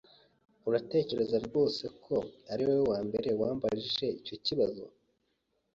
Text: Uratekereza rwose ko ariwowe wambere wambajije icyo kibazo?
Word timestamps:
Uratekereza 0.67 1.37
rwose 1.47 1.83
ko 2.03 2.15
ariwowe 2.51 2.83
wambere 2.91 3.29
wambajije 3.41 4.05
icyo 4.19 4.35
kibazo? 4.45 4.83